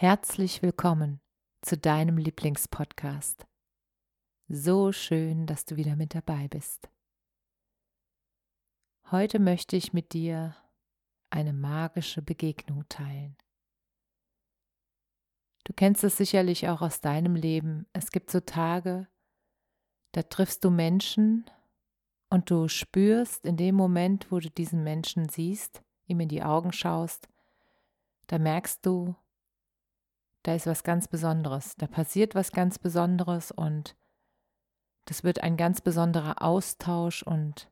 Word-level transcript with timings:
Herzlich 0.00 0.62
willkommen 0.62 1.20
zu 1.60 1.76
deinem 1.76 2.18
Lieblingspodcast. 2.18 3.48
So 4.46 4.92
schön, 4.92 5.44
dass 5.46 5.64
du 5.64 5.74
wieder 5.74 5.96
mit 5.96 6.14
dabei 6.14 6.46
bist. 6.46 6.88
Heute 9.10 9.40
möchte 9.40 9.74
ich 9.74 9.92
mit 9.92 10.12
dir 10.12 10.54
eine 11.30 11.52
magische 11.52 12.22
Begegnung 12.22 12.88
teilen. 12.88 13.36
Du 15.64 15.72
kennst 15.72 16.04
es 16.04 16.16
sicherlich 16.16 16.68
auch 16.68 16.80
aus 16.80 17.00
deinem 17.00 17.34
Leben. 17.34 17.88
Es 17.92 18.12
gibt 18.12 18.30
so 18.30 18.38
Tage, 18.38 19.08
da 20.12 20.22
triffst 20.22 20.62
du 20.62 20.70
Menschen 20.70 21.44
und 22.30 22.52
du 22.52 22.68
spürst 22.68 23.44
in 23.44 23.56
dem 23.56 23.74
Moment, 23.74 24.30
wo 24.30 24.38
du 24.38 24.48
diesen 24.48 24.84
Menschen 24.84 25.28
siehst, 25.28 25.82
ihm 26.06 26.20
in 26.20 26.28
die 26.28 26.44
Augen 26.44 26.72
schaust, 26.72 27.28
da 28.28 28.38
merkst 28.38 28.86
du, 28.86 29.16
da 30.42 30.54
ist 30.54 30.66
was 30.66 30.82
ganz 30.82 31.08
Besonderes, 31.08 31.74
da 31.76 31.86
passiert 31.86 32.34
was 32.34 32.52
ganz 32.52 32.78
Besonderes 32.78 33.50
und 33.50 33.96
das 35.06 35.24
wird 35.24 35.42
ein 35.42 35.56
ganz 35.56 35.80
besonderer 35.80 36.42
Austausch 36.42 37.22
und 37.22 37.70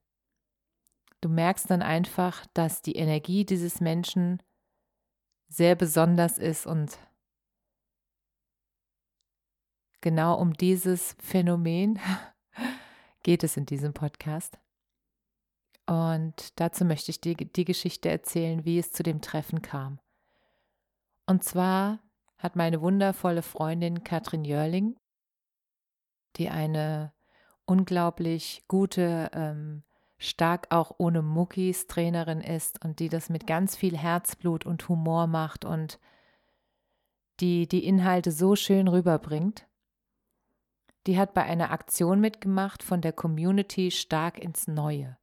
du 1.21 1.29
merkst 1.29 1.71
dann 1.71 1.83
einfach, 1.83 2.47
dass 2.55 2.83
die 2.83 2.97
Energie 2.97 3.45
dieses 3.45 3.81
Menschen 3.81 4.43
sehr 5.49 5.75
besonders 5.75 6.39
ist 6.39 6.67
und 6.67 6.99
genau 10.01 10.39
um 10.39 10.55
dieses 10.55 11.15
Phänomen 11.21 11.99
geht 13.23 13.45
es 13.45 13.57
in 13.57 13.67
diesem 13.67 13.93
Podcast. 13.93 14.59
Und 15.87 16.59
dazu 16.59 16.85
möchte 16.85 17.11
ich 17.11 17.21
dir 17.21 17.37
die 17.37 17.65
Geschichte 17.65 18.09
erzählen, 18.09 18.65
wie 18.65 18.79
es 18.79 18.91
zu 18.91 19.03
dem 19.03 19.21
Treffen 19.21 19.63
kam. 19.63 20.01
Und 21.27 21.45
zwar 21.45 22.01
hat 22.39 22.57
meine 22.57 22.81
wundervolle 22.81 23.43
Freundin 23.43 24.05
Katrin 24.05 24.45
Jörling, 24.45 24.97
die 26.37 26.51
eine 26.51 27.13
unglaublich 27.65 28.65
gute, 28.69 29.31
ähm, 29.33 29.83
stark 30.19 30.69
auch 30.71 30.95
ohne 30.99 31.23
Muckis 31.23 31.87
Trainerin 31.87 32.41
ist 32.41 32.83
und 32.85 33.01
die 33.01 33.09
das 33.09 33.29
mit 33.29 33.47
ganz 33.47 33.77
viel 33.77 33.97
Herzblut 33.97 34.65
und 34.65 34.89
Humor 34.89 35.27
macht 35.27 35.65
und 35.65 35.99
die 37.41 37.69
die 37.69 37.85
Inhalte 37.85 38.33
so 38.33 38.57
schön 38.57 38.89
rüberbringt. 38.89 39.67
Die 41.07 41.19
hat 41.19 41.35
bei 41.35 41.43
einer 41.45 41.71
Aktion 41.71 42.21
mitgemacht 42.21 42.83
von 42.83 43.01
der 43.01 43.13
Community 43.13 43.91
Stark 43.91 44.39
ins 44.39 44.67
Neue. 44.67 45.17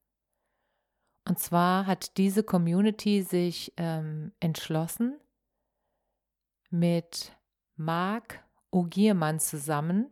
Und 1.27 1.39
zwar 1.39 1.85
hat 1.85 2.17
diese 2.17 2.43
Community 2.43 3.23
sich 3.23 3.73
ähm, 3.77 4.33
entschlossen, 4.39 5.19
mit 6.73 7.31
Marc 7.75 8.43
Ogiermann 8.71 9.39
zusammen 9.39 10.09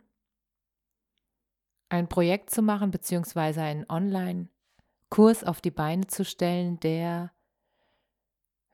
ein 1.90 2.08
Projekt 2.08 2.52
zu 2.52 2.62
machen, 2.62 2.92
beziehungsweise 2.92 3.64
einen 3.64 3.90
Online-Kurs 3.90 5.44
auf 5.44 5.60
die 5.60 5.72
Beine 5.72 6.06
zu 6.06 6.24
stellen, 6.24 6.80
der 6.80 7.32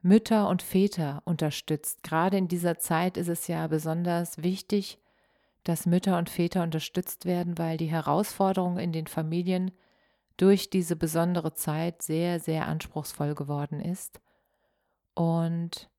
Mütter 0.02 0.50
und 0.50 0.62
Väter 0.62 1.22
unterstützt. 1.24 2.03
Gerade 2.03 2.38
in 2.38 2.50
dieser 2.50 2.78
Zeit 2.78 3.16
ist 3.16 3.30
es 3.30 3.48
ja 3.48 3.66
besonders 3.68 4.44
wichtig, 4.44 5.00
dass 5.64 5.86
Mütter 5.86 6.18
und 6.18 6.30
Väter 6.30 6.64
unterstützt 6.64 7.24
werden, 7.24 7.58
weil 7.58 7.78
die 7.78 7.88
Herausforderung 7.90 8.80
in 8.80 8.92
den 8.92 9.08
Familien 9.08 9.72
durch 10.36 10.69
diese 10.69 10.98
besondere 10.98 11.54
Zeit 11.54 12.02
sehr, 12.02 12.42
sehr 12.42 12.68
anspruchsvoll 12.68 13.34
geworden 13.34 13.80
ist. 13.80 14.19
Und 15.16 15.90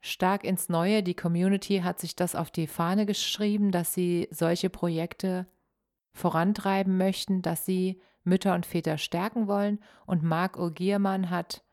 stark 0.00 0.44
ins 0.44 0.68
Neue. 0.68 1.02
Die 1.02 1.14
Community 1.14 1.80
hat 1.80 1.98
sich 1.98 2.16
das 2.16 2.34
auf 2.34 2.50
die 2.50 2.66
Fahne 2.66 3.06
geschrieben, 3.06 3.70
dass 3.70 3.94
sie 3.94 4.28
solche 4.30 4.70
Projekte 4.70 5.46
vorantreiben 6.12 6.96
möchten, 6.96 7.42
dass 7.42 7.64
sie 7.64 8.00
Mütter 8.24 8.54
und 8.54 8.66
Väter 8.66 8.98
stärken 8.98 9.46
wollen. 9.46 9.82
Und 10.06 10.22
Marc 10.22 10.58
Ogiermann 10.58 11.30
hat 11.30 11.64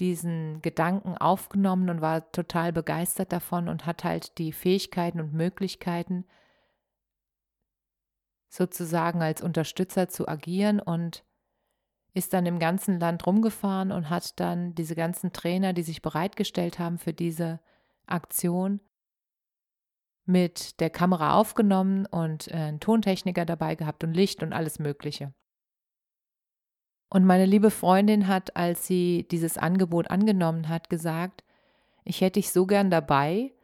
diesen 0.00 0.62
Gedanken 0.62 1.16
aufgenommen 1.16 1.90
und 1.90 2.00
war 2.00 2.30
total 2.32 2.72
begeistert 2.72 3.32
davon 3.32 3.68
und 3.68 3.86
hat 3.86 4.04
halt 4.04 4.38
die 4.38 4.52
Fähigkeiten 4.52 5.20
und 5.20 5.32
Möglichkeiten, 5.32 6.24
sozusagen 8.48 9.22
als 9.22 9.42
Unterstützer 9.42 10.08
zu 10.08 10.28
agieren 10.28 10.80
und 10.80 11.24
ist 12.14 12.32
dann 12.32 12.46
im 12.46 12.58
ganzen 12.58 12.98
Land 12.98 13.26
rumgefahren 13.26 13.92
und 13.92 14.10
hat 14.10 14.38
dann 14.40 14.74
diese 14.74 14.94
ganzen 14.94 15.32
Trainer, 15.32 15.72
die 15.72 15.82
sich 15.82 16.02
bereitgestellt 16.02 16.78
haben 16.78 16.98
für 16.98 17.12
diese 17.12 17.60
Aktion, 18.06 18.80
mit 20.28 20.78
der 20.80 20.90
Kamera 20.90 21.34
aufgenommen 21.34 22.04
und 22.04 22.48
äh, 22.48 22.54
einen 22.54 22.80
Tontechniker 22.80 23.46
dabei 23.46 23.74
gehabt 23.76 24.04
und 24.04 24.12
Licht 24.12 24.42
und 24.42 24.52
alles 24.52 24.78
Mögliche. 24.78 25.32
Und 27.08 27.24
meine 27.24 27.46
liebe 27.46 27.70
Freundin 27.70 28.28
hat, 28.28 28.54
als 28.54 28.86
sie 28.86 29.26
dieses 29.30 29.56
Angebot 29.56 30.10
angenommen 30.10 30.68
hat, 30.68 30.90
gesagt, 30.90 31.42
ich 32.04 32.20
hätte 32.20 32.40
dich 32.40 32.52
so 32.52 32.66
gern 32.66 32.90
dabei 32.90 33.54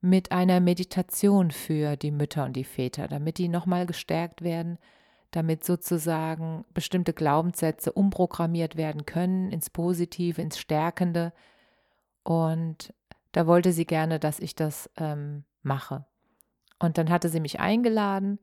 mit 0.00 0.32
einer 0.32 0.58
Meditation 0.58 1.52
für 1.52 1.96
die 1.96 2.10
Mütter 2.10 2.44
und 2.44 2.54
die 2.54 2.64
Väter, 2.64 3.06
damit 3.06 3.38
die 3.38 3.48
nochmal 3.48 3.86
gestärkt 3.86 4.42
werden, 4.42 4.78
damit 5.30 5.64
sozusagen 5.64 6.64
bestimmte 6.74 7.12
Glaubenssätze 7.12 7.92
umprogrammiert 7.92 8.76
werden 8.76 9.06
können 9.06 9.50
ins 9.50 9.70
Positive, 9.70 10.40
ins 10.40 10.58
Stärkende. 10.58 11.32
Und 12.22 12.92
da 13.32 13.46
wollte 13.46 13.72
sie 13.72 13.86
gerne, 13.86 14.18
dass 14.18 14.40
ich 14.40 14.54
das 14.54 14.90
ähm, 14.96 15.44
mache. 15.62 16.04
Und 16.78 16.98
dann 16.98 17.10
hatte 17.10 17.28
sie 17.28 17.40
mich 17.40 17.60
eingeladen 17.60 18.38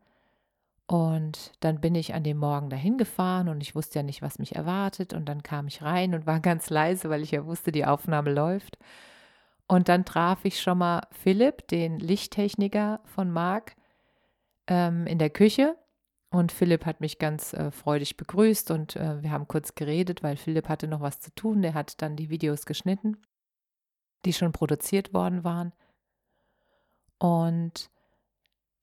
und 0.88 1.52
dann 1.60 1.82
bin 1.82 1.96
ich 1.96 2.14
an 2.14 2.24
dem 2.24 2.38
Morgen 2.38 2.70
dahin 2.70 2.98
gefahren 2.98 3.50
und 3.50 3.62
ich 3.62 3.76
wusste 3.76 4.00
ja 4.00 4.04
nicht, 4.04 4.22
was 4.22 4.40
mich 4.40 4.56
erwartet. 4.56 5.14
Und 5.14 5.26
dann 5.26 5.44
kam 5.44 5.68
ich 5.68 5.82
rein 5.82 6.16
und 6.16 6.26
war 6.26 6.40
ganz 6.42 6.70
leise, 6.70 7.10
weil 7.10 7.22
ich 7.22 7.32
ja 7.32 7.46
wusste, 7.46 7.72
die 7.72 7.86
Aufnahme 7.86 8.34
läuft. 8.34 8.78
Und 9.68 9.90
dann 9.90 10.06
traf 10.06 10.46
ich 10.46 10.62
schon 10.62 10.78
mal 10.78 11.02
Philipp, 11.12 11.68
den 11.68 12.00
Lichttechniker 12.00 13.02
von 13.04 13.30
Marc, 13.30 13.76
ähm, 14.68 15.06
in 15.08 15.20
der 15.20 15.30
Küche. 15.30 15.76
Und 16.30 16.52
Philipp 16.52 16.86
hat 16.86 17.00
mich 17.00 17.20
ganz 17.20 17.54
äh, 17.54 17.72
freudig 17.72 18.18
begrüßt 18.18 18.72
und 18.72 18.98
äh, 18.98 19.22
wir 19.24 19.32
haben 19.32 19.48
kurz 19.48 19.76
geredet, 19.76 20.24
weil 20.24 20.36
Philipp 20.36 20.68
hatte 20.68 20.88
noch 20.88 21.00
was 21.00 21.20
zu 21.20 21.34
tun. 21.34 21.62
Der 21.62 21.74
hat 21.74 22.02
dann 22.02 22.18
die 22.18 22.30
Videos 22.30 22.66
geschnitten, 22.66 23.18
die 24.26 24.34
schon 24.34 24.52
produziert 24.52 25.14
worden 25.14 25.46
waren. 25.46 25.74
Und 27.18 27.90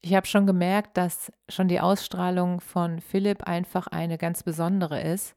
ich 0.01 0.15
habe 0.15 0.27
schon 0.27 0.47
gemerkt, 0.47 0.97
dass 0.97 1.33
schon 1.49 1.69
die 1.69 1.81
Ausstrahlung 1.81 2.61
von 2.61 3.01
Philipp 3.01 3.45
einfach 3.45 3.87
eine 3.87 4.19
ganz 4.19 4.43
besondere 4.43 5.03
ist, 5.03 5.35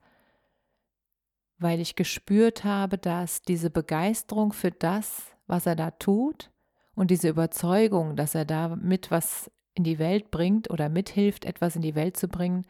weil 1.57 1.79
ich 1.79 1.95
gespürt 1.95 2.63
habe, 2.63 2.97
dass 2.97 3.41
diese 3.41 3.69
Begeisterung 3.69 4.53
für 4.53 4.71
das, 4.71 5.35
was 5.45 5.65
er 5.65 5.75
da 5.75 5.91
tut 5.91 6.51
und 6.95 7.11
diese 7.11 7.29
Überzeugung, 7.29 8.15
dass 8.15 8.35
er 8.35 8.45
damit 8.45 9.11
was 9.11 9.51
in 9.77 9.83
die 9.83 9.99
Welt 9.99 10.31
bringt 10.31 10.71
oder 10.71 10.89
mithilft, 10.89 11.45
etwas 11.45 11.75
in 11.75 11.83
die 11.83 11.93
Welt 11.93 12.17
zu 12.17 12.27
bringen, 12.27 12.65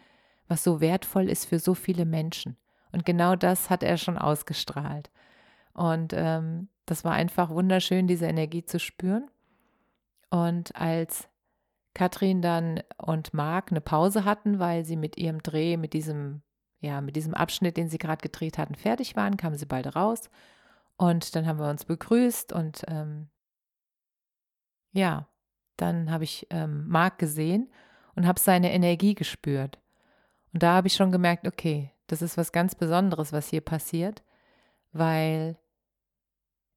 was 0.49 0.63
so 0.63 0.81
wertvoll 0.81 1.29
ist 1.29 1.45
für 1.45 1.57
so 1.57 1.73
viele 1.73 2.05
Menschen. 2.05 2.57
Und 2.91 3.05
genau 3.05 3.35
das 3.35 3.69
hat 3.69 3.81
er 3.81 3.97
schon 3.97 4.17
ausgestrahlt. 4.17 5.09
Und 5.73 6.13
ähm, 6.13 6.67
das 6.85 7.05
war 7.05 7.13
einfach 7.13 7.49
wunderschön, 7.49 8.07
diese 8.07 8.25
Energie 8.25 8.65
zu 8.65 8.77
spüren. 8.79 9.29
Und 10.29 10.75
als 10.75 11.29
Katrin 11.93 12.41
dann 12.41 12.81
und 12.97 13.33
Marc 13.33 13.71
eine 13.71 13.81
Pause 13.81 14.25
hatten, 14.25 14.59
weil 14.59 14.83
sie 14.83 14.97
mit 14.97 15.17
ihrem 15.17 15.41
Dreh, 15.41 15.77
mit 15.77 15.93
diesem, 15.93 16.41
ja, 16.81 16.99
mit 16.99 17.15
diesem 17.15 17.33
Abschnitt, 17.33 17.77
den 17.77 17.89
sie 17.89 17.97
gerade 17.97 18.21
gedreht 18.21 18.57
hatten, 18.57 18.75
fertig 18.75 19.15
waren, 19.15 19.37
kamen 19.37 19.57
sie 19.57 19.65
beide 19.65 19.93
raus. 19.93 20.29
Und 20.97 21.35
dann 21.35 21.47
haben 21.47 21.59
wir 21.59 21.69
uns 21.69 21.85
begrüßt 21.85 22.51
und 22.51 22.83
ähm, 22.87 23.29
ja, 24.91 25.27
dann 25.77 26.11
habe 26.11 26.23
ich 26.23 26.47
ähm, 26.49 26.87
Marc 26.87 27.19
gesehen 27.19 27.71
und 28.15 28.27
habe 28.27 28.39
seine 28.39 28.73
Energie 28.73 29.15
gespürt. 29.15 29.79
Und 30.53 30.63
da 30.63 30.73
habe 30.73 30.87
ich 30.87 30.95
schon 30.95 31.11
gemerkt, 31.11 31.47
okay, 31.47 31.91
das 32.07 32.21
ist 32.21 32.37
was 32.37 32.51
ganz 32.51 32.75
Besonderes, 32.75 33.33
was 33.33 33.49
hier 33.49 33.61
passiert, 33.61 34.23
weil 34.91 35.57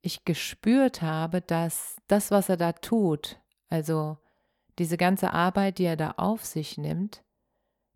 ich 0.02 0.25
gespürt 0.25 1.02
habe, 1.02 1.41
dass 1.41 1.97
das, 2.06 2.31
was 2.31 2.49
er 2.49 2.56
da 2.56 2.73
tut, 2.73 3.41
also 3.69 4.19
diese 4.79 4.97
ganze 4.97 5.32
Arbeit, 5.32 5.79
die 5.79 5.85
er 5.85 5.96
da 5.96 6.12
auf 6.17 6.44
sich 6.44 6.79
nimmt, 6.79 7.23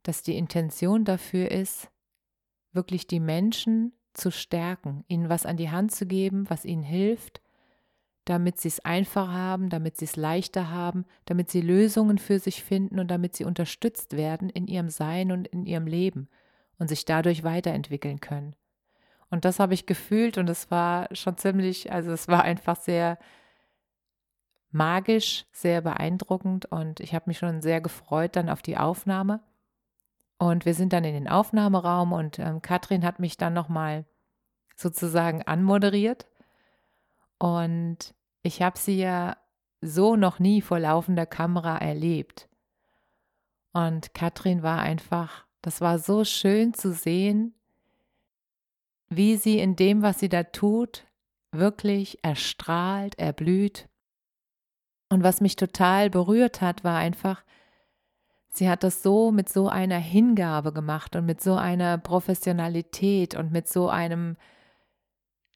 dass 0.03 0.23
die 0.23 0.37
Intention 0.37 1.05
dafür 1.05 1.51
ist, 1.51 1.91
wirklich 2.73 3.07
die 3.07 3.21
Menschen 3.21 3.93
zu 4.13 4.31
stärken, 4.31 5.05
ihnen 5.09 5.29
was 5.29 5.47
an 5.47 5.57
die 5.57 5.71
Hand 5.71 5.93
zu 5.93 6.07
geben, 6.07 6.49
was 6.49 6.65
ihnen 6.65 6.83
hilft, 6.83 7.41
damit 8.25 8.59
sie 8.59 8.69
es 8.69 8.85
einfacher 8.85 9.33
haben, 9.33 9.69
damit 9.69 9.97
sie 9.97 10.07
es 10.07 10.17
leichter 10.17 10.71
haben, 10.71 11.05
damit 11.27 11.51
sie 11.51 11.61
Lösungen 11.61 12.19
für 12.19 12.39
sich 12.39 12.63
finden 12.63 12.99
und 12.99 13.11
damit 13.11 13.37
sie 13.37 13.45
unterstützt 13.45 14.17
werden 14.17 14.49
in 14.49 14.67
ihrem 14.67 14.89
Sein 14.89 15.31
und 15.31 15.47
in 15.49 15.67
ihrem 15.67 15.87
Leben 15.87 16.29
und 16.79 16.89
sich 16.89 17.05
dadurch 17.05 17.45
weiterentwickeln 17.45 18.21
können. 18.21 18.57
Und 19.31 19.45
das 19.45 19.59
habe 19.59 19.75
ich 19.75 19.87
gefühlt 19.87 20.39
und 20.39 20.49
es 20.49 20.71
war 20.71 21.09
schon 21.13 21.37
ziemlich, 21.37 21.93
also 21.93 22.13
es 22.13 22.29
war 22.29 22.43
einfach 22.43 22.77
sehr 22.77 23.19
magisch, 24.71 25.47
sehr 25.53 25.81
beeindruckend 25.83 26.67
und 26.67 27.01
ich 27.01 27.15
habe 27.15 27.25
mich 27.29 27.39
schon 27.39 27.61
sehr 27.61 27.81
gefreut 27.81 28.37
dann 28.37 28.49
auf 28.49 28.63
die 28.63 28.77
Aufnahme. 28.77 29.41
Und 30.39 30.67
wir 30.67 30.75
sind 30.75 30.93
dann 30.93 31.05
in 31.05 31.15
den 31.15 31.29
Aufnahmeraum 31.29 32.13
und 32.13 32.39
ähm, 32.39 32.61
Katrin 32.61 33.05
hat 33.05 33.21
mich 33.21 33.37
dann 33.37 33.55
nochmal 33.55 34.05
sozusagen 34.77 35.43
anmoderiert. 35.43 36.27
Und 37.39 38.14
ich 38.45 38.63
habe 38.63 38.79
sie 38.79 38.99
ja 38.99 39.37
so 39.81 40.17
noch 40.17 40.39
nie 40.39 40.61
vor 40.61 40.79
laufender 40.79 41.27
Kamera 41.27 41.79
erlebt. 41.79 42.49
Und 43.73 44.15
Katrin 44.15 44.63
war 44.63 44.81
einfach, 44.81 45.47
das 45.63 45.81
war 45.81 45.99
so 45.99 46.25
schön 46.25 46.75
zu 46.75 46.93
sehen, 46.93 47.55
wie 49.09 49.37
sie 49.37 49.59
in 49.59 49.77
dem, 49.77 50.03
was 50.03 50.21
sie 50.21 50.29
da 50.29 50.45
tut, 50.45 51.07
wirklich 51.53 52.23
erstrahlt, 52.23 53.19
erblüht. 53.19 53.89
Und 55.09 55.23
was 55.23 55.41
mich 55.41 55.57
total 55.57 56.11
berührt 56.11 56.61
hat, 56.61 56.85
war 56.85 56.99
einfach, 56.99 57.45
sie 58.51 58.69
hat 58.69 58.83
das 58.83 59.03
so 59.03 59.33
mit 59.33 59.49
so 59.49 59.69
einer 59.69 59.99
Hingabe 59.99 60.73
gemacht 60.73 61.17
und 61.17 61.25
mit 61.25 61.41
so 61.41 61.55
einer 61.55 61.97
Professionalität 61.97 63.35
und 63.35 63.53
mit 63.53 63.69
so 63.69 63.89
einem 63.89 64.37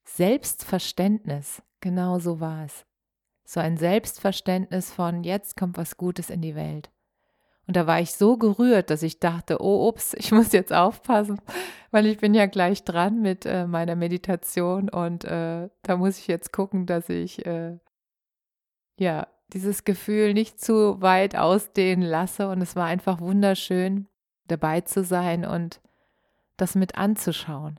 Selbstverständnis. 0.05 1.63
Genau 1.81 2.19
so 2.19 2.41
war 2.41 2.65
es. 2.65 2.85
So 3.45 3.61
ein 3.61 3.77
Selbstverständnis 3.77 4.91
von, 4.93 5.25
jetzt 5.25 5.57
kommt 5.57 5.79
was 5.79 5.97
Gutes 5.97 6.31
in 6.31 6.43
die 6.43 6.55
Welt. 6.55 6.91
Und 7.67 7.77
da 7.77 7.87
war 7.87 8.01
ich 8.01 8.13
so 8.13 8.39
gerührt, 8.39 8.91
dass 8.91 9.03
ich 9.03 9.21
dachte, 9.21 9.63
oh, 9.63 9.89
ups, 9.89 10.15
ich 10.15 10.33
muss 10.33 10.53
jetzt 10.53 10.73
aufpassen, 10.73 11.41
weil 11.91 12.07
ich 12.07 12.19
bin 12.19 12.35
ja 12.35 12.47
gleich 12.47 12.83
dran 12.85 13.21
mit 13.21 13.45
äh, 13.45 13.67
meiner 13.67 13.95
Meditation 13.95 14.89
und 14.89 15.25
äh, 15.25 15.69
da 15.83 15.97
muss 15.97 16.19
ich 16.19 16.29
jetzt 16.29 16.53
gucken, 16.53 16.87
dass 16.87 17.09
ich 17.09 17.45
äh, 17.47 17.79
ja 18.99 19.27
dieses 19.53 19.85
Gefühl 19.85 20.35
nicht 20.35 20.61
zu 20.61 21.01
weit 21.01 21.37
ausdehnen 21.37 22.07
lasse. 22.07 22.49
Und 22.49 22.61
es 22.61 22.77
war 22.77 22.87
einfach 22.87 23.21
wunderschön, 23.21 24.07
dabei 24.47 24.81
zu 24.81 25.05
sein 25.05 25.45
und 25.45 25.81
das 26.57 26.75
mit 26.75 26.97
anzuschauen. 26.97 27.79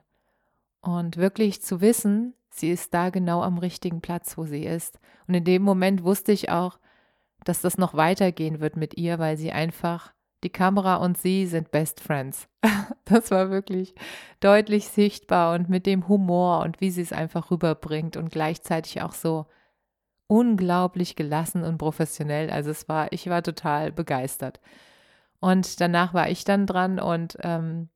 Und 0.80 1.16
wirklich 1.16 1.62
zu 1.62 1.80
wissen, 1.80 2.34
sie 2.50 2.70
ist 2.70 2.92
da 2.94 3.10
genau 3.10 3.42
am 3.42 3.58
richtigen 3.58 4.00
Platz, 4.00 4.36
wo 4.36 4.44
sie 4.44 4.64
ist. 4.64 4.98
Und 5.26 5.34
in 5.34 5.44
dem 5.44 5.62
Moment 5.62 6.04
wusste 6.04 6.32
ich 6.32 6.50
auch, 6.50 6.78
dass 7.44 7.60
das 7.60 7.78
noch 7.78 7.94
weitergehen 7.94 8.60
wird 8.60 8.76
mit 8.76 8.96
ihr, 8.96 9.18
weil 9.18 9.36
sie 9.36 9.52
einfach, 9.52 10.12
die 10.42 10.50
Kamera 10.50 10.96
und 10.96 11.18
sie 11.18 11.46
sind 11.46 11.70
Best 11.70 12.00
Friends. 12.00 12.48
Das 13.06 13.32
war 13.32 13.50
wirklich 13.50 13.94
deutlich 14.38 14.86
sichtbar 14.86 15.54
und 15.54 15.68
mit 15.68 15.84
dem 15.84 16.06
Humor 16.06 16.60
und 16.60 16.80
wie 16.80 16.90
sie 16.90 17.02
es 17.02 17.12
einfach 17.12 17.50
rüberbringt 17.50 18.16
und 18.16 18.30
gleichzeitig 18.30 19.02
auch 19.02 19.14
so 19.14 19.46
unglaublich 20.28 21.16
gelassen 21.16 21.64
und 21.64 21.78
professionell. 21.78 22.50
Also 22.50 22.70
es 22.70 22.88
war, 22.88 23.12
ich 23.12 23.28
war 23.28 23.42
total 23.42 23.90
begeistert. 23.90 24.60
Und 25.40 25.80
danach 25.80 26.14
war 26.14 26.28
ich 26.28 26.44
dann 26.44 26.66
dran 26.66 27.00
und 27.00 27.36
ähm, 27.40 27.88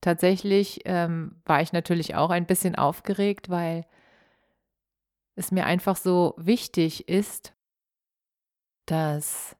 tatsächlich 0.00 0.80
ähm, 0.84 1.36
war 1.44 1.62
ich 1.62 1.72
natürlich 1.72 2.14
auch 2.14 2.30
ein 2.30 2.46
bisschen 2.46 2.74
aufgeregt, 2.74 3.48
weil 3.50 3.86
es 5.34 5.52
mir 5.52 5.66
einfach 5.66 5.96
so 5.96 6.34
wichtig 6.36 7.08
ist, 7.08 7.52
dass 8.86 9.56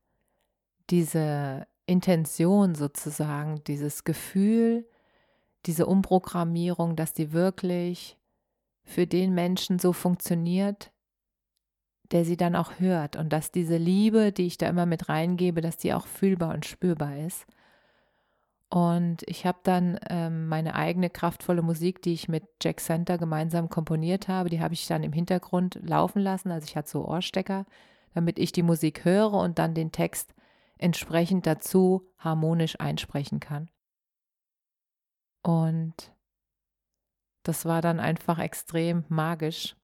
diese 0.88 1.66
Intention 1.86 2.74
sozusagen, 2.74 3.62
dieses 3.64 4.04
Gefühl, 4.04 4.88
diese 5.66 5.86
Umprogrammierung, 5.86 6.96
dass 6.96 7.12
die 7.12 7.32
wirklich 7.32 8.16
für 8.84 9.06
den 9.06 9.34
Menschen 9.34 9.78
so 9.78 9.92
funktioniert, 9.92 10.92
der 12.12 12.24
sie 12.24 12.36
dann 12.36 12.54
auch 12.54 12.78
hört 12.78 13.16
und 13.16 13.32
dass 13.32 13.50
diese 13.50 13.76
Liebe, 13.76 14.32
die 14.32 14.46
ich 14.46 14.58
da 14.58 14.68
immer 14.68 14.86
mit 14.86 15.08
reingebe, 15.08 15.60
dass 15.60 15.76
die 15.76 15.92
auch 15.92 16.06
fühlbar 16.06 16.54
und 16.54 16.64
spürbar 16.64 17.16
ist. 17.18 17.46
Und 18.68 19.22
ich 19.26 19.46
habe 19.46 19.58
dann 19.62 19.98
ähm, 20.10 20.48
meine 20.48 20.74
eigene 20.74 21.08
kraftvolle 21.08 21.62
Musik, 21.62 22.02
die 22.02 22.12
ich 22.12 22.28
mit 22.28 22.44
Jack 22.60 22.80
Center 22.80 23.16
gemeinsam 23.16 23.68
komponiert 23.68 24.26
habe, 24.26 24.48
die 24.48 24.60
habe 24.60 24.74
ich 24.74 24.86
dann 24.86 25.04
im 25.04 25.12
Hintergrund 25.12 25.78
laufen 25.82 26.20
lassen. 26.20 26.50
Also 26.50 26.66
ich 26.66 26.76
hatte 26.76 26.90
so 26.90 27.06
Ohrstecker 27.06 27.64
damit 28.16 28.38
ich 28.38 28.50
die 28.50 28.62
Musik 28.62 29.04
höre 29.04 29.34
und 29.34 29.58
dann 29.58 29.74
den 29.74 29.92
Text 29.92 30.34
entsprechend 30.78 31.46
dazu 31.46 32.10
harmonisch 32.16 32.80
einsprechen 32.80 33.40
kann. 33.40 33.70
Und 35.42 36.14
das 37.42 37.66
war 37.66 37.82
dann 37.82 38.00
einfach 38.00 38.38
extrem 38.38 39.04
magisch. 39.08 39.76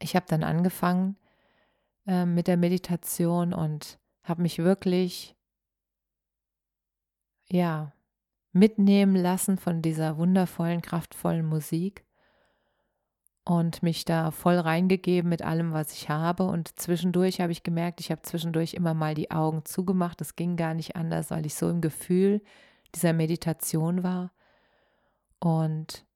Ich 0.00 0.16
habe 0.16 0.26
dann 0.28 0.42
angefangen 0.42 1.16
äh, 2.08 2.26
mit 2.26 2.48
der 2.48 2.56
Meditation 2.56 3.54
und 3.54 4.00
habe 4.24 4.42
mich 4.42 4.58
wirklich, 4.58 5.36
ja, 7.52 7.92
mitnehmen 8.52 9.14
lassen 9.14 9.58
von 9.58 9.82
dieser 9.82 10.16
wundervollen, 10.16 10.80
kraftvollen 10.80 11.44
Musik 11.44 12.04
und 13.44 13.82
mich 13.82 14.06
da 14.06 14.30
voll 14.30 14.58
reingegeben 14.58 15.28
mit 15.28 15.42
allem, 15.42 15.72
was 15.72 15.92
ich 15.92 16.08
habe. 16.08 16.44
Und 16.44 16.80
zwischendurch 16.80 17.42
habe 17.42 17.52
ich 17.52 17.62
gemerkt, 17.62 18.00
ich 18.00 18.10
habe 18.10 18.22
zwischendurch 18.22 18.72
immer 18.72 18.94
mal 18.94 19.14
die 19.14 19.30
Augen 19.30 19.66
zugemacht. 19.66 20.20
Das 20.20 20.34
ging 20.34 20.56
gar 20.56 20.72
nicht 20.72 20.96
anders, 20.96 21.30
weil 21.30 21.44
ich 21.44 21.54
so 21.54 21.68
im 21.68 21.82
Gefühl 21.82 22.40
dieser 22.94 23.12
Meditation 23.12 24.02
war. 24.02 24.32
Und 25.38 26.06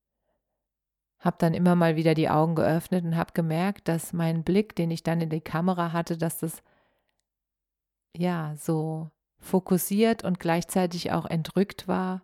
habe 1.19 1.37
dann 1.39 1.53
immer 1.53 1.75
mal 1.75 1.97
wieder 1.97 2.15
die 2.15 2.31
Augen 2.31 2.55
geöffnet 2.55 3.05
und 3.05 3.17
habe 3.17 3.33
gemerkt, 3.35 3.89
dass 3.89 4.15
mein 4.15 4.43
Blick, 4.43 4.75
den 4.75 4.91
ich 4.91 5.03
dann 5.03 5.21
in 5.21 5.31
die 5.31 5.41
Kamera 5.43 5.93
hatte, 5.93 6.17
dass 6.17 6.39
das 6.39 6.63
ja 8.15 8.55
so 8.57 9.11
fokussiert 9.47 10.25
und 10.25 10.41
gleichzeitig 10.41 11.13
auch 11.13 11.27
entrückt 11.27 11.89
war, 11.89 12.23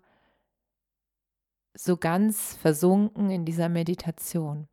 so 1.74 1.96
ganz 1.96 2.54
versunken 2.54 3.30
in 3.30 3.44
dieser 3.44 3.68
Meditation. 3.68 4.68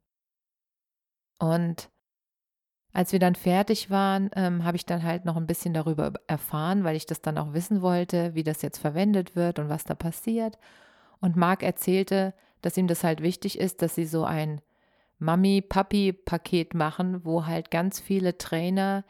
Und 1.40 1.90
als 2.92 3.14
wir 3.14 3.20
dann 3.20 3.36
fertig 3.36 3.90
waren, 3.90 4.30
ähm, 4.36 4.66
habe 4.66 4.76
ich 4.76 4.86
dann 4.86 5.04
halt 5.04 5.24
noch 5.24 5.38
ein 5.38 5.48
bisschen 5.48 5.74
darüber 5.74 6.12
erfahren, 6.28 6.84
weil 6.84 6.96
ich 6.96 7.06
das 7.06 7.22
dann 7.22 7.38
auch 7.38 7.54
wissen 7.54 7.82
wollte, 7.82 8.34
wie 8.36 8.44
das 8.44 8.62
jetzt 8.62 8.80
verwendet 8.80 9.36
wird 9.36 9.60
und 9.60 9.70
was 9.70 9.84
da 9.86 9.94
passiert. 9.96 10.58
Und 11.22 11.36
Marc 11.36 11.64
erzählte, 11.64 12.34
dass 12.62 12.78
ihm 12.78 12.88
das 12.88 13.04
halt 13.04 13.22
wichtig 13.22 13.60
ist, 13.60 13.82
dass 13.82 13.96
sie 13.96 14.06
so 14.06 14.26
ein 14.26 14.60
Mami-Papi-Paket 15.20 16.74
machen, 16.74 17.24
wo 17.24 17.46
halt 17.46 17.72
ganz 17.72 18.00
viele 18.00 18.38
Trainer 18.38 19.06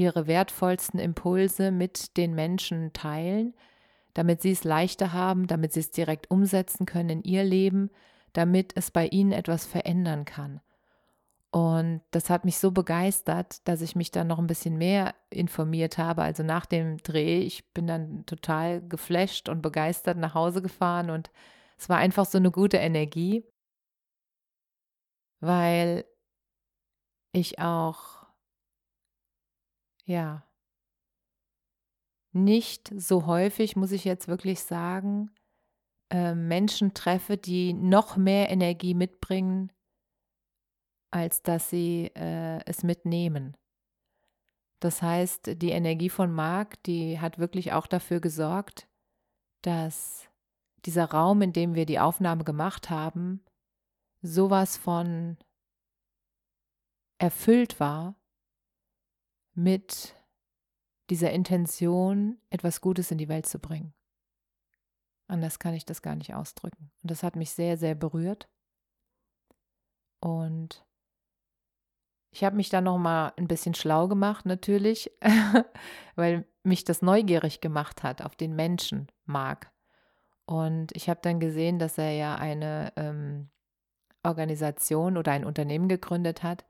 ihre 0.00 0.26
wertvollsten 0.26 0.98
Impulse 0.98 1.70
mit 1.70 2.16
den 2.16 2.34
Menschen 2.34 2.92
teilen, 2.92 3.54
damit 4.14 4.42
sie 4.42 4.52
es 4.52 4.64
leichter 4.64 5.12
haben, 5.12 5.46
damit 5.46 5.72
sie 5.72 5.80
es 5.80 5.90
direkt 5.90 6.30
umsetzen 6.30 6.86
können 6.86 7.10
in 7.10 7.22
ihr 7.22 7.44
Leben, 7.44 7.90
damit 8.32 8.72
es 8.76 8.90
bei 8.90 9.06
ihnen 9.06 9.32
etwas 9.32 9.66
verändern 9.66 10.24
kann. 10.24 10.60
Und 11.52 12.00
das 12.12 12.30
hat 12.30 12.44
mich 12.44 12.58
so 12.58 12.70
begeistert, 12.70 13.66
dass 13.66 13.82
ich 13.82 13.96
mich 13.96 14.12
dann 14.12 14.28
noch 14.28 14.38
ein 14.38 14.46
bisschen 14.46 14.78
mehr 14.78 15.14
informiert 15.30 15.98
habe. 15.98 16.22
Also 16.22 16.44
nach 16.44 16.64
dem 16.64 16.98
Dreh, 16.98 17.40
ich 17.40 17.72
bin 17.72 17.88
dann 17.88 18.24
total 18.24 18.80
geflasht 18.86 19.48
und 19.48 19.60
begeistert 19.60 20.16
nach 20.16 20.34
Hause 20.34 20.62
gefahren 20.62 21.10
und 21.10 21.30
es 21.76 21.88
war 21.88 21.96
einfach 21.98 22.26
so 22.26 22.38
eine 22.38 22.50
gute 22.52 22.76
Energie, 22.76 23.44
weil 25.40 26.04
ich 27.32 27.58
auch, 27.58 28.19
ja, 30.10 30.44
nicht 32.32 32.92
so 32.96 33.26
häufig, 33.26 33.76
muss 33.76 33.92
ich 33.92 34.04
jetzt 34.04 34.28
wirklich 34.28 34.62
sagen, 34.62 35.30
äh, 36.10 36.34
Menschen 36.34 36.94
treffe, 36.94 37.36
die 37.36 37.72
noch 37.72 38.16
mehr 38.16 38.50
Energie 38.50 38.94
mitbringen 38.94 39.72
als 41.10 41.42
dass 41.42 41.70
sie 41.70 42.10
äh, 42.14 42.60
es 42.66 42.82
mitnehmen. 42.82 43.56
Das 44.80 45.02
heißt, 45.02 45.60
die 45.60 45.70
Energie 45.70 46.08
von 46.08 46.32
Marc, 46.32 46.82
die 46.84 47.20
hat 47.20 47.38
wirklich 47.38 47.72
auch 47.72 47.86
dafür 47.86 48.20
gesorgt, 48.20 48.88
dass 49.62 50.28
dieser 50.86 51.06
Raum, 51.06 51.42
in 51.42 51.52
dem 51.52 51.74
wir 51.74 51.84
die 51.84 51.98
Aufnahme 51.98 52.44
gemacht 52.44 52.88
haben, 52.88 53.44
sowas 54.22 54.76
von 54.76 55.36
erfüllt 57.18 57.80
war 57.80 58.14
mit 59.54 60.14
dieser 61.10 61.32
Intention, 61.32 62.38
etwas 62.50 62.80
Gutes 62.80 63.10
in 63.10 63.18
die 63.18 63.28
Welt 63.28 63.46
zu 63.46 63.58
bringen. 63.58 63.92
Anders 65.26 65.58
kann 65.58 65.74
ich 65.74 65.84
das 65.84 66.02
gar 66.02 66.14
nicht 66.14 66.34
ausdrücken. 66.34 66.90
Und 67.02 67.10
das 67.10 67.22
hat 67.22 67.36
mich 67.36 67.50
sehr, 67.52 67.76
sehr 67.76 67.94
berührt. 67.94 68.48
Und 70.20 70.84
ich 72.32 72.44
habe 72.44 72.56
mich 72.56 72.68
dann 72.68 72.84
noch 72.84 72.98
mal 72.98 73.32
ein 73.36 73.48
bisschen 73.48 73.74
schlau 73.74 74.06
gemacht 74.06 74.46
natürlich, 74.46 75.10
weil 76.16 76.46
mich 76.62 76.84
das 76.84 77.02
neugierig 77.02 77.60
gemacht 77.60 78.02
hat 78.02 78.22
auf 78.22 78.36
den 78.36 78.54
Menschen 78.54 79.08
Marc. 79.24 79.72
Und 80.46 80.94
ich 80.96 81.08
habe 81.08 81.20
dann 81.22 81.40
gesehen, 81.40 81.78
dass 81.78 81.96
er 81.96 82.12
ja 82.12 82.34
eine 82.36 82.92
ähm, 82.96 83.50
Organisation 84.22 85.16
oder 85.16 85.32
ein 85.32 85.44
Unternehmen 85.44 85.88
gegründet 85.88 86.42
hat 86.42 86.66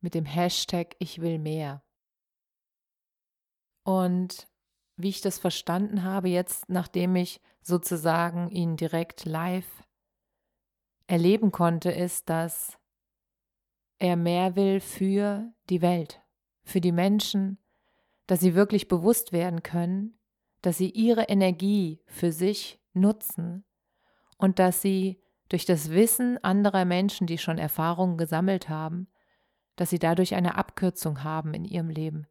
mit 0.00 0.14
dem 0.14 0.24
Hashtag 0.24 0.96
Ich 0.98 1.20
will 1.20 1.38
mehr. 1.38 1.82
Und 3.86 4.48
wie 4.96 5.10
ich 5.10 5.20
das 5.20 5.38
verstanden 5.38 6.02
habe, 6.02 6.28
jetzt 6.28 6.68
nachdem 6.68 7.14
ich 7.14 7.40
sozusagen 7.62 8.50
ihn 8.50 8.76
direkt 8.76 9.24
live 9.24 9.84
erleben 11.06 11.52
konnte, 11.52 11.92
ist, 11.92 12.28
dass 12.28 12.76
er 14.00 14.16
mehr 14.16 14.56
will 14.56 14.80
für 14.80 15.52
die 15.70 15.82
Welt, 15.82 16.20
für 16.64 16.80
die 16.80 16.90
Menschen, 16.90 17.58
dass 18.26 18.40
sie 18.40 18.56
wirklich 18.56 18.88
bewusst 18.88 19.30
werden 19.30 19.62
können, 19.62 20.18
dass 20.62 20.78
sie 20.78 20.90
ihre 20.90 21.22
Energie 21.28 22.02
für 22.06 22.32
sich 22.32 22.80
nutzen 22.92 23.64
und 24.36 24.58
dass 24.58 24.82
sie 24.82 25.22
durch 25.48 25.64
das 25.64 25.90
Wissen 25.90 26.42
anderer 26.42 26.86
Menschen, 26.86 27.28
die 27.28 27.38
schon 27.38 27.58
Erfahrungen 27.58 28.18
gesammelt 28.18 28.68
haben, 28.68 29.06
dass 29.76 29.90
sie 29.90 30.00
dadurch 30.00 30.34
eine 30.34 30.56
Abkürzung 30.56 31.22
haben 31.22 31.54
in 31.54 31.64
ihrem 31.64 31.88
Leben, 31.88 32.26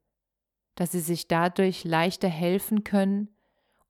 dass 0.76 0.92
sie 0.92 1.00
sich 1.00 1.28
dadurch 1.28 1.84
leichter 1.84 2.28
helfen 2.28 2.84
können 2.84 3.30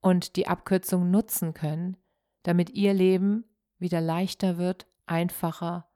und 0.01 0.35
die 0.35 0.47
Abkürzung 0.47 1.09
nutzen 1.09 1.53
können, 1.53 1.97
damit 2.43 2.69
ihr 2.71 2.93
Leben 2.93 3.45
wieder 3.79 4.01
leichter 4.01 4.57
wird, 4.57 4.87
einfacher 5.05 5.89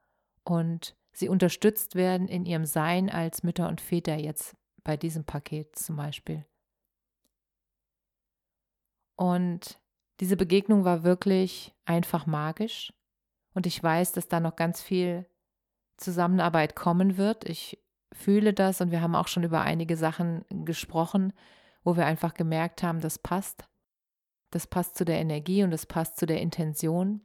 und 0.44 0.96
sie 1.12 1.28
unterstützt 1.28 1.94
werden 1.94 2.28
in 2.28 2.44
ihrem 2.44 2.66
Sein 2.66 3.08
als 3.08 3.42
Mütter 3.42 3.68
und 3.68 3.80
Väter 3.80 4.16
jetzt 4.16 4.56
bei 4.82 4.96
diesem 4.96 5.24
Paket 5.24 5.76
zum 5.76 5.96
Beispiel. 5.96 6.44
Und 9.16 9.78
diese 10.20 10.36
Begegnung 10.36 10.84
war 10.84 11.04
wirklich 11.04 11.74
einfach 11.84 12.26
magisch 12.26 12.92
und 13.54 13.66
ich 13.66 13.82
weiß, 13.82 14.12
dass 14.12 14.28
da 14.28 14.40
noch 14.40 14.56
ganz 14.56 14.82
viel 14.82 15.26
Zusammenarbeit 15.96 16.74
kommen 16.74 17.16
wird. 17.16 17.48
Ich 17.48 17.78
fühle 18.12 18.52
das 18.52 18.80
und 18.80 18.90
wir 18.90 19.00
haben 19.00 19.14
auch 19.14 19.28
schon 19.28 19.44
über 19.44 19.60
einige 19.60 19.96
Sachen 19.96 20.44
gesprochen, 20.64 21.32
wo 21.84 21.96
wir 21.96 22.06
einfach 22.06 22.34
gemerkt 22.34 22.82
haben, 22.82 23.00
das 23.00 23.18
passt. 23.18 23.68
Das 24.52 24.66
passt 24.66 24.96
zu 24.96 25.04
der 25.04 25.20
Energie 25.20 25.62
und 25.62 25.70
das 25.70 25.86
passt 25.86 26.16
zu 26.16 26.26
der 26.26 26.40
Intention. 26.40 27.24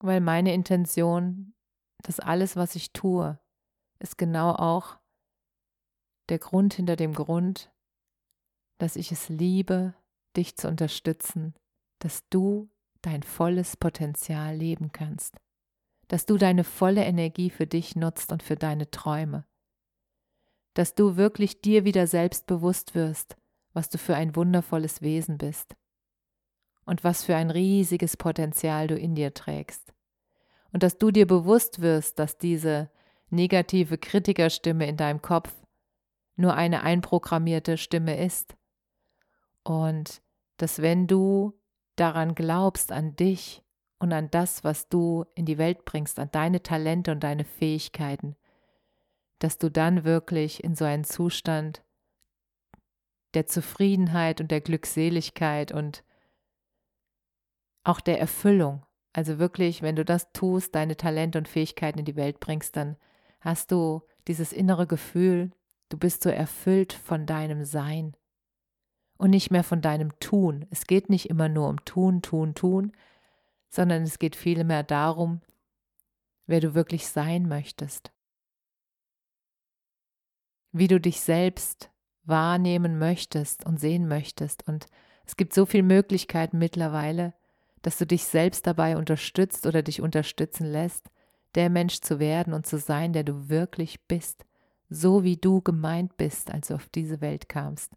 Weil 0.00 0.20
meine 0.20 0.52
Intention 0.52 1.54
dass 2.02 2.20
alles, 2.20 2.56
was 2.56 2.74
ich 2.76 2.92
tue, 2.92 3.38
ist 3.98 4.18
genau 4.18 4.52
auch 4.52 4.98
der 6.28 6.38
Grund 6.38 6.74
hinter 6.74 6.96
dem 6.96 7.14
Grund, 7.14 7.72
dass 8.78 8.96
ich 8.96 9.12
es 9.12 9.28
liebe, 9.28 9.94
dich 10.36 10.56
zu 10.56 10.68
unterstützen, 10.68 11.54
dass 12.00 12.28
du 12.28 12.70
dein 13.02 13.22
volles 13.22 13.76
Potenzial 13.76 14.56
leben 14.56 14.92
kannst, 14.92 15.36
dass 16.08 16.26
du 16.26 16.36
deine 16.36 16.64
volle 16.64 17.04
Energie 17.04 17.50
für 17.50 17.66
dich 17.66 17.96
nutzt 17.96 18.32
und 18.32 18.42
für 18.42 18.56
deine 18.56 18.90
Träume, 18.90 19.44
dass 20.74 20.94
du 20.94 21.16
wirklich 21.16 21.60
dir 21.60 21.84
wieder 21.84 22.06
selbst 22.06 22.46
bewusst 22.46 22.94
wirst, 22.94 23.36
was 23.72 23.88
du 23.90 23.98
für 23.98 24.16
ein 24.16 24.36
wundervolles 24.36 25.02
Wesen 25.02 25.38
bist 25.38 25.76
und 26.84 27.04
was 27.04 27.24
für 27.24 27.36
ein 27.36 27.50
riesiges 27.50 28.16
Potenzial 28.16 28.86
du 28.86 28.96
in 28.96 29.14
dir 29.14 29.34
trägst. 29.34 29.92
Und 30.72 30.82
dass 30.82 30.98
du 30.98 31.10
dir 31.10 31.26
bewusst 31.26 31.80
wirst, 31.80 32.18
dass 32.18 32.38
diese 32.38 32.90
negative 33.30 33.98
Kritikerstimme 33.98 34.86
in 34.86 34.96
deinem 34.96 35.22
Kopf 35.22 35.52
nur 36.36 36.54
eine 36.54 36.82
einprogrammierte 36.82 37.76
Stimme 37.76 38.22
ist. 38.22 38.56
Und 39.62 40.22
dass 40.58 40.80
wenn 40.80 41.06
du 41.06 41.58
daran 41.96 42.34
glaubst, 42.34 42.92
an 42.92 43.16
dich 43.16 43.64
und 43.98 44.12
an 44.12 44.30
das, 44.30 44.64
was 44.64 44.88
du 44.88 45.24
in 45.34 45.46
die 45.46 45.58
Welt 45.58 45.84
bringst, 45.84 46.18
an 46.18 46.30
deine 46.32 46.62
Talente 46.62 47.12
und 47.12 47.20
deine 47.20 47.44
Fähigkeiten, 47.44 48.36
dass 49.38 49.58
du 49.58 49.70
dann 49.70 50.04
wirklich 50.04 50.62
in 50.64 50.74
so 50.74 50.84
einen 50.84 51.04
Zustand 51.04 51.82
der 53.34 53.46
Zufriedenheit 53.46 54.40
und 54.40 54.50
der 54.50 54.60
Glückseligkeit 54.60 55.72
und 55.72 56.04
auch 57.84 58.00
der 58.00 58.18
Erfüllung 58.18 58.86
also 59.16 59.38
wirklich, 59.38 59.80
wenn 59.80 59.96
du 59.96 60.04
das 60.04 60.30
tust, 60.32 60.74
deine 60.74 60.98
Talente 60.98 61.38
und 61.38 61.48
Fähigkeiten 61.48 62.00
in 62.00 62.04
die 62.04 62.16
Welt 62.16 62.38
bringst, 62.38 62.76
dann 62.76 62.96
hast 63.40 63.72
du 63.72 64.02
dieses 64.28 64.52
innere 64.52 64.86
Gefühl, 64.86 65.52
du 65.88 65.96
bist 65.96 66.22
so 66.22 66.28
erfüllt 66.28 66.92
von 66.92 67.24
deinem 67.24 67.64
Sein 67.64 68.14
und 69.16 69.30
nicht 69.30 69.50
mehr 69.50 69.64
von 69.64 69.80
deinem 69.80 70.18
Tun. 70.20 70.66
Es 70.68 70.86
geht 70.86 71.08
nicht 71.08 71.30
immer 71.30 71.48
nur 71.48 71.66
um 71.70 71.82
Tun, 71.86 72.20
Tun, 72.20 72.54
Tun, 72.54 72.92
sondern 73.68 74.02
es 74.02 74.18
geht 74.18 74.36
vielmehr 74.36 74.82
darum, 74.82 75.40
wer 76.46 76.60
du 76.60 76.74
wirklich 76.74 77.08
sein 77.08 77.48
möchtest. 77.48 78.12
Wie 80.72 80.88
du 80.88 81.00
dich 81.00 81.20
selbst 81.20 81.90
wahrnehmen 82.24 82.98
möchtest 82.98 83.64
und 83.64 83.80
sehen 83.80 84.08
möchtest. 84.08 84.66
Und 84.66 84.86
es 85.24 85.36
gibt 85.36 85.54
so 85.54 85.66
viele 85.66 85.84
Möglichkeiten 85.84 86.58
mittlerweile, 86.58 87.34
dass 87.82 87.98
du 87.98 88.06
dich 88.06 88.24
selbst 88.24 88.66
dabei 88.66 88.96
unterstützt 88.96 89.66
oder 89.66 89.82
dich 89.82 90.00
unterstützen 90.00 90.66
lässt, 90.66 91.08
der 91.54 91.70
Mensch 91.70 92.00
zu 92.00 92.18
werden 92.18 92.52
und 92.52 92.66
zu 92.66 92.78
sein, 92.78 93.12
der 93.12 93.24
du 93.24 93.48
wirklich 93.48 94.06
bist, 94.06 94.44
so 94.88 95.24
wie 95.24 95.36
du 95.36 95.62
gemeint 95.62 96.16
bist, 96.16 96.50
als 96.50 96.68
du 96.68 96.74
auf 96.74 96.88
diese 96.88 97.20
Welt 97.20 97.48
kamst. 97.48 97.92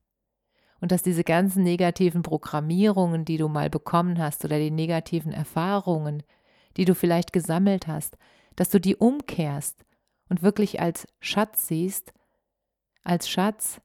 Und 0.81 0.91
dass 0.91 1.03
diese 1.03 1.24
ganzen 1.24 1.63
negativen 1.63 2.21
Programmierungen, 2.21 3.25
die 3.25 3.38
du 3.38 3.48
mal 3.48 3.69
bekommen 3.69 4.17
hast 4.19 4.45
oder 4.45 4.57
die 4.59 4.71
negativen 4.71 5.33
Erfahrungen, 5.33 6.24
die 6.77 6.86
du 6.86 6.95
vielleicht 6.95 7.33
gesammelt 7.33 7.88
hast, 7.88 8.17
dass 8.55 8.69
du 8.69 8.79
die 8.79 8.95
umkehrst 8.95 9.86
und 10.29 10.41
wirklich 10.41 10.79
als 10.79 11.07
Schatz 11.19 11.67
siehst, 11.67 12.13
als 13.03 13.29
Schatz, 13.29 13.81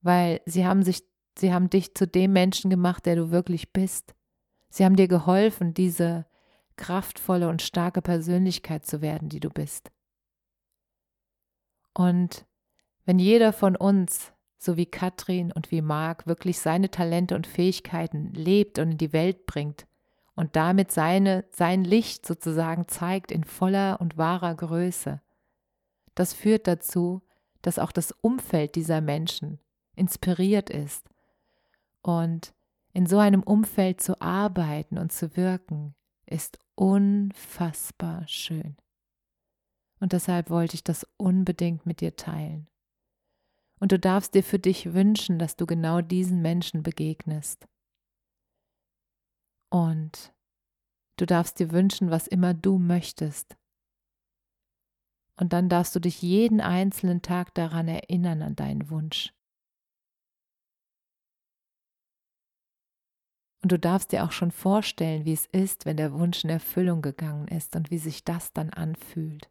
weil 0.00 0.40
sie 0.46 0.66
haben 0.66 0.82
sich, 0.82 1.02
sie 1.38 1.52
haben 1.52 1.70
dich 1.70 1.94
zu 1.94 2.06
dem 2.06 2.32
Menschen 2.32 2.70
gemacht, 2.70 3.06
der 3.06 3.16
du 3.16 3.30
wirklich 3.30 3.72
bist. 3.72 4.14
Sie 4.68 4.84
haben 4.84 4.96
dir 4.96 5.08
geholfen, 5.08 5.74
diese 5.74 6.26
kraftvolle 6.76 7.48
und 7.48 7.62
starke 7.62 8.02
Persönlichkeit 8.02 8.86
zu 8.86 9.02
werden, 9.02 9.28
die 9.28 9.40
du 9.40 9.50
bist. 9.50 9.90
Und 11.94 12.46
wenn 13.04 13.18
jeder 13.18 13.52
von 13.52 13.76
uns, 13.76 14.32
so 14.64 14.76
wie 14.76 14.86
Katrin 14.86 15.50
und 15.52 15.70
wie 15.70 15.82
Marc, 15.82 16.26
wirklich 16.26 16.58
seine 16.58 16.90
Talente 16.90 17.34
und 17.34 17.46
Fähigkeiten 17.46 18.32
lebt 18.32 18.78
und 18.78 18.92
in 18.92 18.98
die 18.98 19.12
Welt 19.12 19.46
bringt 19.46 19.86
und 20.34 20.56
damit 20.56 20.92
seine, 20.92 21.44
sein 21.50 21.84
Licht 21.84 22.26
sozusagen 22.26 22.86
zeigt 22.88 23.32
in 23.32 23.44
voller 23.44 24.00
und 24.00 24.16
wahrer 24.16 24.54
Größe, 24.54 25.20
das 26.14 26.32
führt 26.32 26.66
dazu, 26.66 27.22
dass 27.62 27.78
auch 27.78 27.92
das 27.92 28.12
Umfeld 28.12 28.74
dieser 28.74 29.00
Menschen 29.00 29.58
inspiriert 29.96 30.70
ist 30.70 31.08
und 32.02 32.54
in 32.92 33.06
so 33.06 33.18
einem 33.18 33.42
Umfeld 33.42 34.00
zu 34.00 34.20
arbeiten 34.20 34.98
und 34.98 35.12
zu 35.12 35.36
wirken, 35.36 35.94
ist 36.26 36.58
unfassbar 36.74 38.26
schön. 38.26 38.76
Und 40.00 40.12
deshalb 40.12 40.50
wollte 40.50 40.74
ich 40.74 40.84
das 40.84 41.06
unbedingt 41.16 41.86
mit 41.86 42.00
dir 42.00 42.16
teilen. 42.16 42.68
Und 43.82 43.90
du 43.90 43.98
darfst 43.98 44.36
dir 44.36 44.44
für 44.44 44.60
dich 44.60 44.94
wünschen, 44.94 45.40
dass 45.40 45.56
du 45.56 45.66
genau 45.66 46.02
diesen 46.02 46.40
Menschen 46.40 46.84
begegnest. 46.84 47.66
Und 49.72 50.32
du 51.18 51.26
darfst 51.26 51.58
dir 51.58 51.72
wünschen, 51.72 52.08
was 52.08 52.28
immer 52.28 52.54
du 52.54 52.78
möchtest. 52.78 53.56
Und 55.36 55.52
dann 55.52 55.68
darfst 55.68 55.96
du 55.96 55.98
dich 55.98 56.22
jeden 56.22 56.60
einzelnen 56.60 57.22
Tag 57.22 57.54
daran 57.54 57.88
erinnern, 57.88 58.42
an 58.42 58.54
deinen 58.54 58.88
Wunsch. 58.88 59.34
Und 63.64 63.72
du 63.72 63.80
darfst 63.80 64.12
dir 64.12 64.22
auch 64.22 64.30
schon 64.30 64.52
vorstellen, 64.52 65.24
wie 65.24 65.32
es 65.32 65.46
ist, 65.46 65.86
wenn 65.86 65.96
der 65.96 66.12
Wunsch 66.12 66.44
in 66.44 66.50
Erfüllung 66.50 67.02
gegangen 67.02 67.48
ist 67.48 67.74
und 67.74 67.90
wie 67.90 67.98
sich 67.98 68.22
das 68.22 68.52
dann 68.52 68.70
anfühlt. 68.70 69.50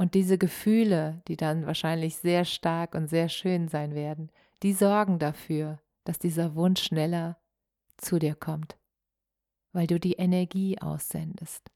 Und 0.00 0.14
diese 0.14 0.38
Gefühle, 0.38 1.20
die 1.28 1.36
dann 1.36 1.66
wahrscheinlich 1.66 2.16
sehr 2.16 2.46
stark 2.46 2.94
und 2.94 3.08
sehr 3.08 3.28
schön 3.28 3.68
sein 3.68 3.94
werden, 3.94 4.32
die 4.62 4.72
sorgen 4.72 5.18
dafür, 5.18 5.78
dass 6.04 6.18
dieser 6.18 6.54
Wunsch 6.54 6.84
schneller 6.84 7.38
zu 7.98 8.18
dir 8.18 8.34
kommt, 8.34 8.78
weil 9.72 9.86
du 9.86 10.00
die 10.00 10.14
Energie 10.14 10.80
aussendest. 10.80 11.70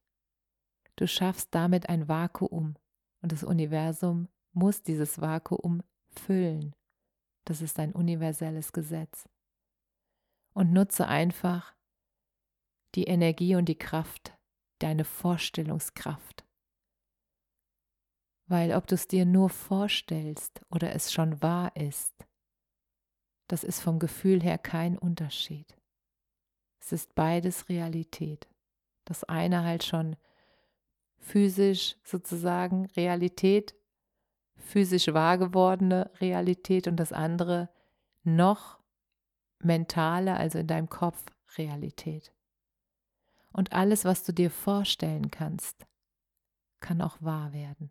Du 0.96 1.06
schaffst 1.06 1.54
damit 1.54 1.90
ein 1.90 2.08
Vakuum 2.08 2.76
und 3.20 3.30
das 3.30 3.44
Universum 3.44 4.28
muss 4.54 4.82
dieses 4.82 5.20
Vakuum 5.20 5.82
füllen. 6.08 6.74
Das 7.44 7.60
ist 7.60 7.78
ein 7.78 7.92
universelles 7.92 8.72
Gesetz. 8.72 9.28
Und 10.54 10.72
nutze 10.72 11.08
einfach 11.08 11.74
die 12.94 13.04
Energie 13.04 13.54
und 13.54 13.66
die 13.66 13.76
Kraft, 13.76 14.34
deine 14.78 15.04
Vorstellungskraft. 15.04 16.43
Weil 18.46 18.74
ob 18.74 18.86
du 18.86 18.94
es 18.94 19.08
dir 19.08 19.24
nur 19.24 19.48
vorstellst 19.48 20.62
oder 20.70 20.92
es 20.94 21.12
schon 21.12 21.42
wahr 21.42 21.74
ist, 21.76 22.26
das 23.48 23.64
ist 23.64 23.80
vom 23.80 23.98
Gefühl 23.98 24.42
her 24.42 24.58
kein 24.58 24.98
Unterschied. 24.98 25.76
Es 26.80 26.92
ist 26.92 27.14
beides 27.14 27.68
Realität. 27.68 28.48
Das 29.04 29.24
eine 29.24 29.64
halt 29.64 29.84
schon 29.84 30.16
physisch 31.18 31.96
sozusagen 32.04 32.86
Realität, 32.96 33.74
physisch 34.56 35.08
wahr 35.08 35.38
gewordene 35.38 36.10
Realität 36.20 36.86
und 36.86 36.96
das 36.96 37.12
andere 37.12 37.70
noch 38.22 38.78
mentale, 39.60 40.36
also 40.36 40.58
in 40.58 40.66
deinem 40.66 40.88
Kopf 40.88 41.24
Realität. 41.56 42.32
Und 43.52 43.72
alles, 43.72 44.04
was 44.04 44.24
du 44.24 44.32
dir 44.32 44.50
vorstellen 44.50 45.30
kannst, 45.30 45.86
kann 46.80 47.00
auch 47.00 47.16
wahr 47.20 47.52
werden. 47.52 47.90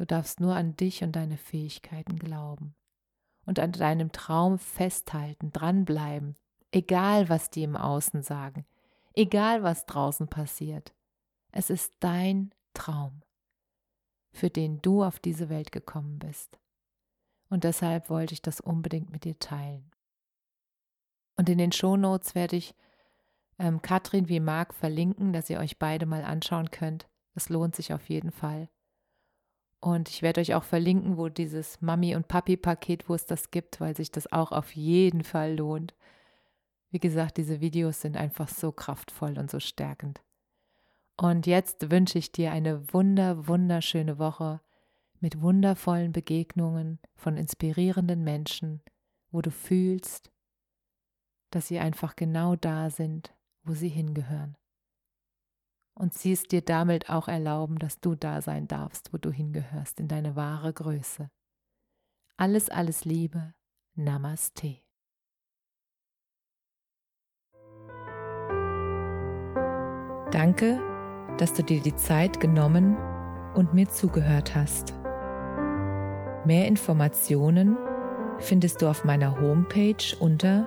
Du 0.00 0.06
darfst 0.06 0.40
nur 0.40 0.56
an 0.56 0.76
dich 0.76 1.04
und 1.04 1.14
deine 1.14 1.36
Fähigkeiten 1.36 2.16
glauben 2.16 2.74
und 3.44 3.58
an 3.58 3.72
deinem 3.72 4.12
Traum 4.12 4.58
festhalten, 4.58 5.52
dranbleiben, 5.52 6.36
egal 6.72 7.28
was 7.28 7.50
die 7.50 7.64
im 7.64 7.76
Außen 7.76 8.22
sagen, 8.22 8.64
egal 9.12 9.62
was 9.62 9.84
draußen 9.84 10.26
passiert. 10.26 10.94
Es 11.52 11.68
ist 11.68 11.92
dein 12.00 12.54
Traum, 12.72 13.20
für 14.32 14.48
den 14.48 14.80
du 14.80 15.04
auf 15.04 15.18
diese 15.18 15.50
Welt 15.50 15.70
gekommen 15.70 16.18
bist. 16.18 16.58
Und 17.50 17.64
deshalb 17.64 18.08
wollte 18.08 18.32
ich 18.32 18.40
das 18.40 18.62
unbedingt 18.62 19.10
mit 19.10 19.24
dir 19.24 19.38
teilen. 19.38 19.90
Und 21.36 21.50
in 21.50 21.58
den 21.58 21.72
Shownotes 21.72 22.34
werde 22.34 22.56
ich 22.56 22.74
ähm, 23.58 23.82
Katrin 23.82 24.30
wie 24.30 24.40
Marc 24.40 24.72
verlinken, 24.72 25.34
dass 25.34 25.50
ihr 25.50 25.58
euch 25.58 25.78
beide 25.78 26.06
mal 26.06 26.24
anschauen 26.24 26.70
könnt. 26.70 27.06
Es 27.34 27.50
lohnt 27.50 27.76
sich 27.76 27.92
auf 27.92 28.08
jeden 28.08 28.32
Fall. 28.32 28.70
Und 29.80 30.10
ich 30.10 30.20
werde 30.20 30.42
euch 30.42 30.54
auch 30.54 30.64
verlinken, 30.64 31.16
wo 31.16 31.28
dieses 31.28 31.80
Mami- 31.80 32.14
und 32.14 32.28
Papi-Paket, 32.28 33.08
wo 33.08 33.14
es 33.14 33.24
das 33.24 33.50
gibt, 33.50 33.80
weil 33.80 33.96
sich 33.96 34.10
das 34.10 34.30
auch 34.30 34.52
auf 34.52 34.72
jeden 34.76 35.24
Fall 35.24 35.56
lohnt. 35.56 35.94
Wie 36.90 36.98
gesagt, 36.98 37.38
diese 37.38 37.60
Videos 37.60 38.00
sind 38.02 38.16
einfach 38.16 38.48
so 38.48 38.72
kraftvoll 38.72 39.38
und 39.38 39.50
so 39.50 39.58
stärkend. 39.58 40.20
Und 41.16 41.46
jetzt 41.46 41.90
wünsche 41.90 42.18
ich 42.18 42.32
dir 42.32 42.52
eine 42.52 42.92
wunder, 42.92 43.46
wunderschöne 43.46 44.18
Woche 44.18 44.60
mit 45.20 45.40
wundervollen 45.40 46.12
Begegnungen 46.12 46.98
von 47.14 47.36
inspirierenden 47.36 48.24
Menschen, 48.24 48.82
wo 49.30 49.42
du 49.42 49.50
fühlst, 49.50 50.30
dass 51.50 51.68
sie 51.68 51.78
einfach 51.78 52.16
genau 52.16 52.56
da 52.56 52.90
sind, 52.90 53.34
wo 53.62 53.74
sie 53.74 53.88
hingehören. 53.88 54.56
Und 56.00 56.14
sie 56.14 56.32
es 56.32 56.44
dir 56.44 56.62
damit 56.62 57.10
auch 57.10 57.28
erlauben, 57.28 57.78
dass 57.78 58.00
du 58.00 58.14
da 58.14 58.40
sein 58.40 58.66
darfst, 58.66 59.12
wo 59.12 59.18
du 59.18 59.30
hingehörst, 59.30 60.00
in 60.00 60.08
deine 60.08 60.34
wahre 60.34 60.72
Größe. 60.72 61.30
Alles, 62.36 62.70
alles 62.70 63.04
Liebe. 63.04 63.54
Namaste. 63.94 64.78
Danke 70.30 70.80
dass 71.40 71.54
du 71.54 71.62
dir 71.62 71.80
die 71.80 71.96
Zeit 71.96 72.38
genommen 72.38 72.96
und 73.54 73.72
mir 73.72 73.88
zugehört 73.88 74.54
hast. 74.54 74.92
Mehr 76.44 76.68
Informationen 76.68 77.78
findest 78.38 78.82
du 78.82 78.88
auf 78.88 79.04
meiner 79.04 79.40
Homepage 79.40 80.16
unter 80.18 80.66